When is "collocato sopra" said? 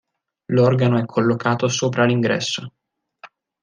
1.05-2.05